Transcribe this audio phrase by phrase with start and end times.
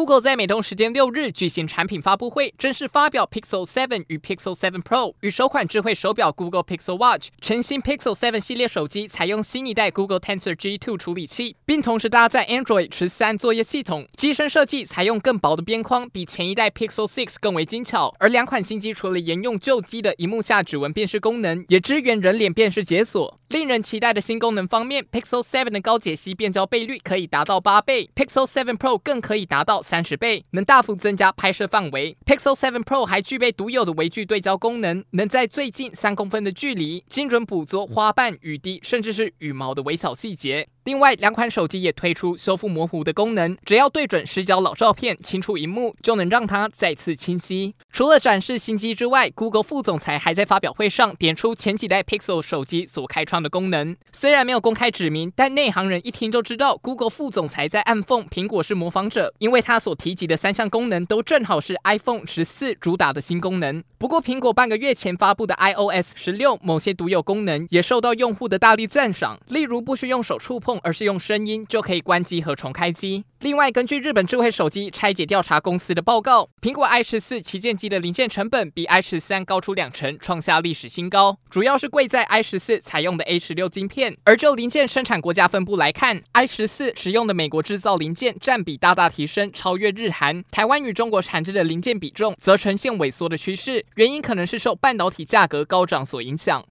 [0.00, 7.28] Google 在美东时间六日举行产品发布会，正式发表 Pixel 7与 Pixel 7 Pro 与首款智慧手表 Google Pixel Watch。
[7.42, 14.08] 全新 Pixel 7系列手机采用新一代 Google Tensor G2 处理器，并同时搭载 Android 十三作业系统。
[14.16, 18.14] 机身设计采用更薄的边框，比前一代 Pixel 6更为精巧。
[18.18, 23.38] 而两款新机除了沿用旧机的萤幕下指纹辨识功能，也支援人脸辨识解锁。
[23.50, 32.16] 令人期待的新功能方面，Pixel 7的高解析变焦倍率可以达到八倍，Pixel 7 Pro 更可以达到三十倍，能大幅增加拍摄范围。
[32.24, 40.68] Pixel 7 Pro 还具备独有的微距对焦功能，能在最近三公分的距离精准捕捉花瓣、雨滴，甚至是羽毛的微小细节。
[40.90, 47.76] 另外，两款手机也推出修复模糊的功能，只要对准失焦老照片，清除萤幕，就能让它再次清晰。
[47.92, 53.96] 除了展示新机之外，Google 副总裁还在发表会上点出前几代 Pixel 手机所开创的功能。
[54.10, 63.84] 虽然没有公开指名，但内行人一听就知道，Google 副总裁在暗讽苹果是模仿者，因为他所提及的三项功能都正好是 iPhone 十四主打的新功能。
[63.96, 70.79] 不过，苹果半个月前发布的 iOS 十六某些独有功能也受到用户的大力赞赏，例如不需用手触碰。
[70.82, 73.24] 而是用声音就可以关机和重开机。
[73.40, 81.38] 另外，根据日本智慧手机拆解调查公司的报告，苹果 i 十四旗舰机的零件成本比 i 十三高出两成，创下历史新高。
[81.48, 84.16] 主要是贵在 i 十四采用的 A 十六晶片。
[84.24, 90.44] 而就零件生产国家分布来看，i 十四使用的美国制造零件占比大大提升，超越日韩。
[90.50, 96.62] 台湾与中国产制的零件比重则呈现萎缩的趋势，原因可能是受半导体价格高涨所影响。